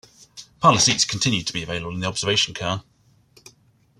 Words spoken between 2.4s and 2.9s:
car.